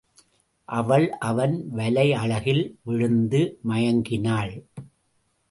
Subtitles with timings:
[0.69, 4.53] அவள் அவன் வலை அழகில் விழுந்து மயங்கினாள்.